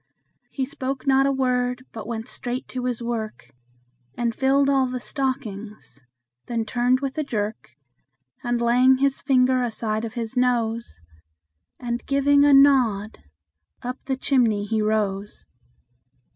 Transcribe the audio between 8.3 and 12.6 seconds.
And laying his finger aside of his nose, And giving a